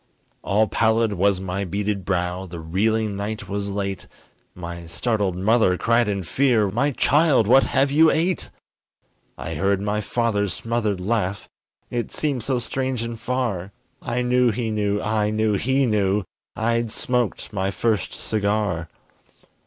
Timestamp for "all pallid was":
0.41-1.39